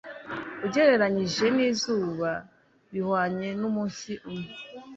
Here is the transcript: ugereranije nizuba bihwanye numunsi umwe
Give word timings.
ugereranije 0.65 1.45
nizuba 1.55 2.29
bihwanye 2.91 3.47
numunsi 3.59 4.11
umwe 4.29 4.51